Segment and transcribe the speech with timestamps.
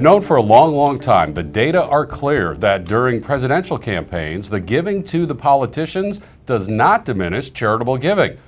[0.00, 4.48] We've known for a long, long time the data are clear that during presidential campaigns,
[4.48, 8.38] the giving to the politicians does not diminish charitable giving.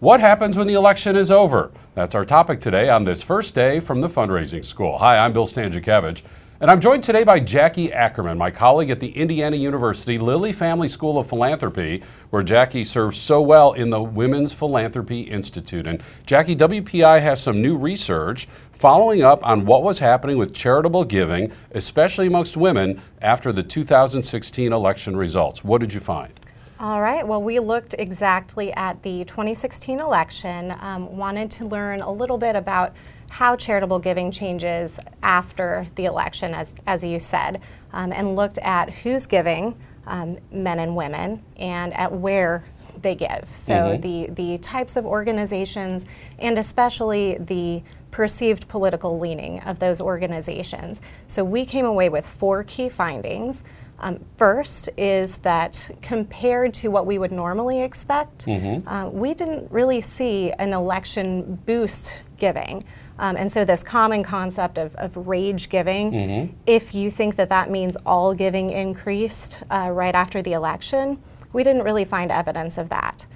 [0.00, 1.70] What happens when the election is over?
[1.94, 4.96] That's our topic today on this first day from the fundraising school.
[4.96, 6.22] Hi, I'm Bill Stanczykiewicz.
[6.62, 10.86] And I'm joined today by Jackie Ackerman, my colleague at the Indiana University Lilly Family
[10.86, 15.88] School of Philanthropy, where Jackie serves so well in the Women's Philanthropy Institute.
[15.88, 21.02] And Jackie, WPI has some new research following up on what was happening with charitable
[21.02, 25.64] giving, especially amongst women, after the 2016 election results.
[25.64, 26.32] What did you find?
[26.78, 32.12] All right, well, we looked exactly at the 2016 election, um, wanted to learn a
[32.12, 32.94] little bit about
[33.32, 37.62] how charitable giving changes after the election, as, as you said,
[37.94, 39.74] um, and looked at who's giving,
[40.06, 42.62] um, men and women, and at where
[43.00, 43.48] they give.
[43.54, 44.02] So mm-hmm.
[44.02, 46.04] the, the types of organizations,
[46.38, 51.00] and especially the perceived political leaning of those organizations.
[51.26, 53.62] So we came away with four key findings.
[53.98, 58.86] Um, first is that compared to what we would normally expect, mm-hmm.
[58.86, 62.84] uh, we didn't really see an election boost giving.
[63.22, 66.56] Um, and so, this common concept of, of rage giving, mm-hmm.
[66.66, 71.62] if you think that that means all giving increased uh, right after the election, we
[71.62, 73.26] didn't really find evidence of that.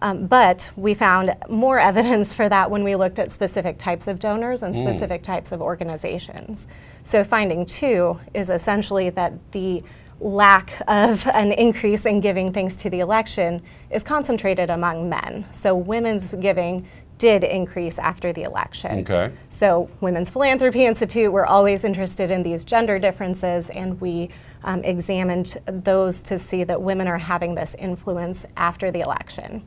[0.00, 4.18] Um, but we found more evidence for that when we looked at specific types of
[4.18, 4.80] donors and mm.
[4.80, 6.66] specific types of organizations.
[7.02, 9.82] So, finding two is essentially that the
[10.18, 15.44] lack of an increase in giving thanks to the election is concentrated among men.
[15.50, 19.00] So, women's giving did increase after the election.
[19.00, 19.32] Okay.
[19.48, 24.30] So, Women's Philanthropy Institute, we're always interested in these gender differences, and we
[24.64, 29.62] um, examined those to see that women are having this influence after the election.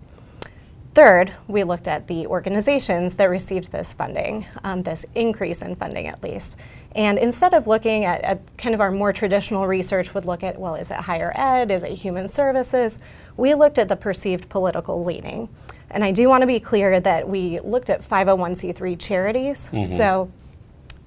[0.93, 6.07] Third, we looked at the organizations that received this funding, um, this increase in funding
[6.07, 6.57] at least.
[6.95, 10.59] And instead of looking at, at, kind of our more traditional research would look at,
[10.59, 11.69] well, is it higher ed?
[11.69, 12.97] Is it human services?
[13.37, 15.49] We looked at the perceived political leaning.
[15.91, 19.69] And I do want to be clear that we looked at 501c3 charities.
[19.71, 19.97] Mm-hmm.
[19.97, 20.31] So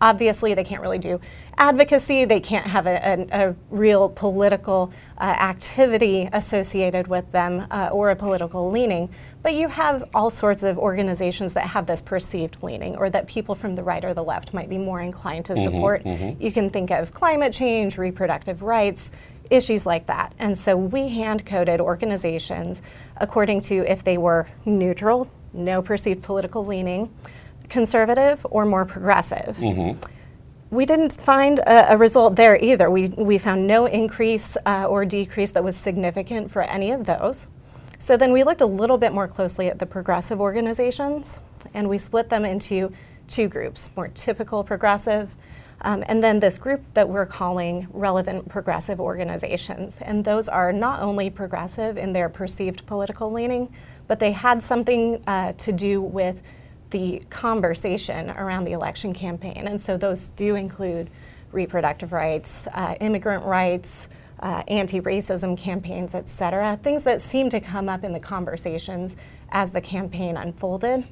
[0.00, 1.20] obviously, they can't really do
[1.58, 7.90] advocacy, they can't have a, a, a real political uh, activity associated with them uh,
[7.92, 9.08] or a political leaning.
[9.42, 13.54] But you have all sorts of organizations that have this perceived leaning or that people
[13.54, 16.04] from the right or the left might be more inclined to mm-hmm, support.
[16.04, 16.42] Mm-hmm.
[16.42, 19.10] You can think of climate change, reproductive rights,
[19.50, 20.34] issues like that.
[20.38, 22.82] And so we hand coded organizations
[23.18, 27.14] according to if they were neutral, no perceived political leaning,
[27.68, 29.56] conservative, or more progressive.
[29.58, 29.98] Mm-hmm.
[30.74, 32.90] We didn't find a, a, result there either.
[32.90, 37.48] We, we found no increase uh, or decrease that was significant for any of those.
[37.98, 41.38] So then we looked a little bit more closely at the progressive organizations
[41.74, 42.92] and we split them into
[43.28, 45.34] two groups more typical progressive
[45.82, 49.98] um, and then this group that we're calling relevant progressive organizations.
[50.00, 53.72] And those are not only progressive in their perceived political leaning,
[54.08, 56.40] but they had something uh, to do with
[56.90, 59.66] the conversation around the election campaign.
[59.66, 61.08] And so those do include
[61.52, 64.08] reproductive rights, uh, immigrant rights,
[64.40, 69.16] uh, anti-racism campaigns, et cetera, things that seem to come up in the conversations
[69.50, 71.04] as the campaign unfolded.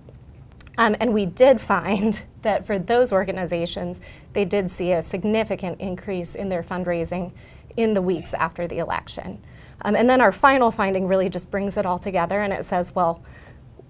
[0.80, 4.00] Um, and we did find that for those organizations,
[4.32, 7.32] they did see a significant increase in their fundraising
[7.76, 9.40] in the weeks after the election.
[9.82, 12.94] Um, and then our final finding really just brings it all together and it says,
[12.94, 13.22] well,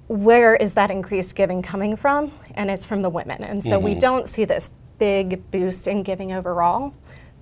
[0.08, 2.32] where is that increased giving coming from?
[2.54, 3.44] And it's from the women.
[3.44, 3.84] And so mm-hmm.
[3.84, 6.92] we don't see this big boost in giving overall,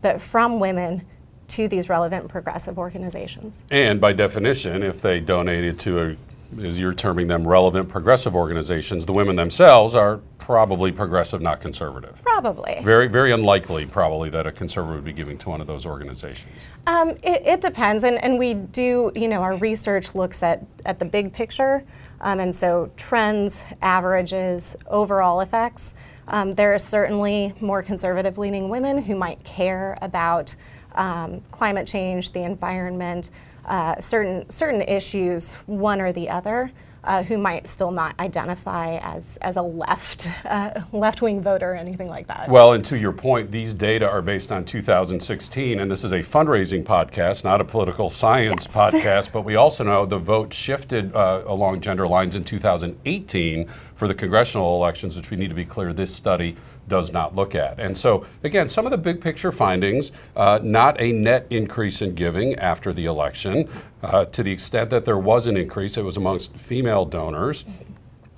[0.02, 1.02] but from women
[1.48, 3.64] to these relevant progressive organizations.
[3.70, 6.16] And by definition, if they donated to a
[6.62, 12.20] as you're terming them, relevant progressive organizations, the women themselves are probably progressive, not conservative.
[12.22, 12.80] Probably.
[12.82, 16.70] Very, very unlikely, probably, that a conservative would be giving to one of those organizations.
[16.86, 20.98] Um, it, it, depends, and, and we do, you know, our research looks at, at
[20.98, 21.84] the big picture,
[22.22, 25.94] um, and so trends, averages, overall effects.
[26.28, 30.54] Um, there are certainly more conservative leaning women who might care about
[30.94, 33.30] um, climate change, the environment,
[33.68, 36.72] uh, certain certain issues, one or the other,
[37.04, 41.76] uh, who might still not identify as as a left uh, left wing voter or
[41.76, 42.48] anything like that.
[42.48, 46.20] Well, and to your point, these data are based on 2016, and this is a
[46.20, 48.76] fundraising podcast, not a political science yes.
[48.76, 49.32] podcast.
[49.32, 54.14] But we also know the vote shifted uh, along gender lines in 2018 for the
[54.14, 55.92] congressional elections, which we need to be clear.
[55.92, 56.56] This study
[56.88, 57.78] does not look at.
[57.78, 62.14] And so, again, some of the big picture findings uh, not a net increase in
[62.14, 63.68] giving after the election.
[64.02, 67.64] Uh, to the extent that there was an increase, it was amongst female donors.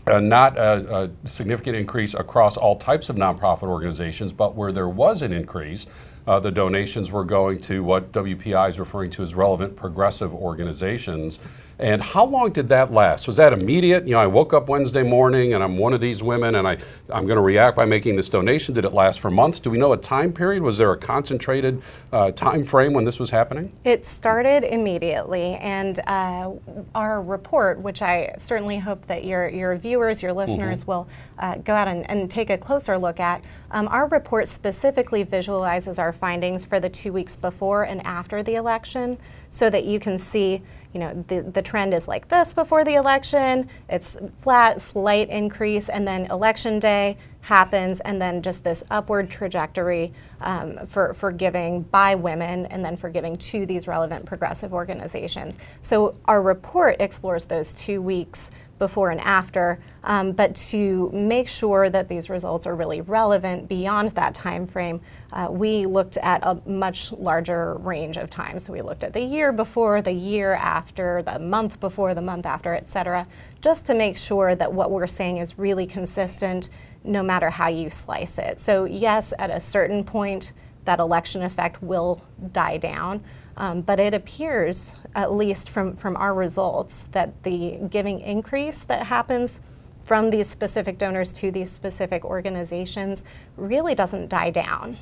[0.07, 4.89] uh, not a, a, significant increase across all types of nonprofit organizations, but where there
[4.89, 5.87] was an increase,
[6.27, 11.39] uh, the donations were going to what WPI is referring to as relevant progressive organizations.
[11.81, 13.27] And how long did that last?
[13.27, 14.07] Was that immediate?
[14.07, 16.77] You know, I woke up Wednesday morning and I'm one of these women and I,
[17.09, 18.75] I'm going to react by making this donation.
[18.75, 19.61] Did it last for months?
[19.61, 20.61] Do we know a time period?
[20.61, 21.83] Was there a concentrated
[22.13, 23.73] uh, time frame when this was happening?
[23.83, 25.55] It started immediately.
[25.55, 26.53] And uh,
[26.95, 30.91] our report, which I certainly hope that your, your viewers, your listeners mm-hmm.
[30.91, 35.23] will uh, go out and, and, take a closer look at, um, our report specifically
[35.23, 39.17] visualizes our findings for the two weeks before and after the election
[39.49, 40.63] so that you can see
[40.93, 45.89] you know, the, the trend is like this before the election, it's flat, slight increase,
[45.89, 51.83] and then election day happens, and then just this upward trajectory um, for, for giving
[51.83, 55.57] by women and then for giving to these relevant progressive organizations.
[55.81, 61.91] So our report explores those two weeks before and after, um, but to make sure
[61.91, 65.01] that these results are really relevant beyond that time frame,
[65.33, 68.59] uh, we looked at a much larger range of time.
[68.59, 72.47] So we looked at the year before, the year after, the month before, the month
[72.47, 73.27] after, et cetera,
[73.61, 76.69] just to make sure that what we're saying is really consistent
[77.05, 78.61] no matter how you slice it.
[78.61, 80.53] So yes, at a certain point,
[80.85, 82.23] that election effect will
[82.53, 83.23] die down.
[83.57, 89.07] Um, but it appears, at least from, from our results, that the giving increase that
[89.07, 89.61] happens
[90.03, 93.23] from these specific donors to these specific organizations
[93.57, 94.97] really doesn't die down.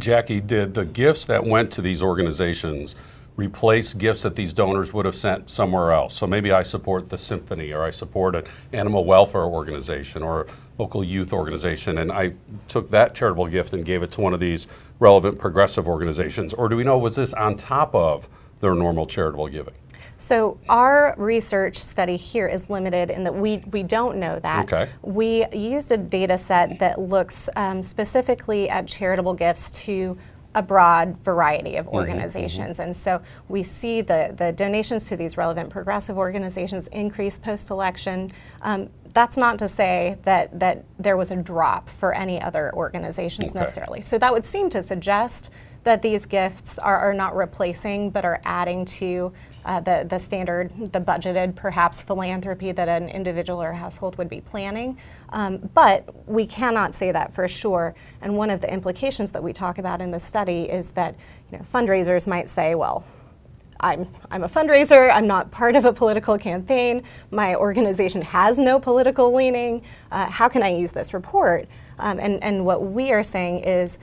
[0.00, 2.96] Jackie, did the gifts that went to these organizations
[3.36, 6.14] replace gifts that these donors would have sent somewhere else?
[6.14, 10.46] So maybe I support the symphony or I support an animal welfare organization or a
[10.78, 12.34] local youth organization and I
[12.68, 14.66] took that charitable gift and gave it to one of these
[14.98, 16.54] relevant progressive organizations.
[16.54, 18.28] Or do we know was this on top of
[18.60, 19.74] their normal charitable giving?
[20.24, 24.72] So our research study here is limited in that we, we don't know that.
[24.72, 24.90] Okay.
[25.02, 30.16] We used a data set that looks um, specifically at charitable gifts to
[30.54, 32.78] a broad variety of mm-hmm, organizations.
[32.78, 32.82] Mm-hmm.
[32.82, 38.32] And so we see the, the donations to these relevant progressive organizations increase post election.
[38.62, 43.50] Um, that's not to say that, that there was a drop for any other organizations
[43.50, 43.58] okay.
[43.58, 44.00] necessarily.
[44.00, 45.50] So that would seem to suggest
[45.82, 49.30] that these gifts are, are not replacing but are adding to
[49.64, 54.40] uh, the, the standard, the budgeted perhaps philanthropy that an individual or household would be
[54.40, 54.96] planning.
[55.30, 57.94] Um, but we cannot say that for sure.
[58.20, 61.16] And one of the implications that we talk about in the study is that
[61.50, 63.04] you know, fundraisers might say, well,
[63.80, 68.78] I'm, I'm a fundraiser, I'm not part of a political campaign, my organization has no
[68.78, 71.68] political leaning, uh, how can I use this report?
[71.98, 73.98] Um, and, and what we are saying is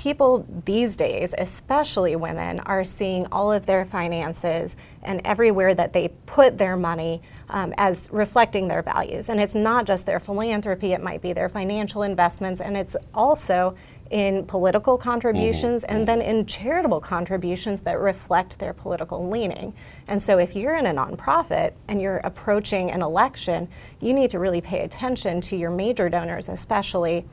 [0.00, 6.08] people these days, especially women, are seeing all of their finances and everywhere that they
[6.24, 7.20] put their money
[7.50, 9.28] um, as reflecting their values.
[9.28, 13.76] And it's not just their philanthropy, it might be their financial investments, and it's also
[14.10, 15.94] in political contributions mm-hmm.
[15.94, 19.74] and then in charitable contributions that reflect their political leaning.
[20.08, 23.68] And so if you're in a nonprofit and you're approaching an election,
[24.00, 27.26] you need to really pay attention to your major donors, especially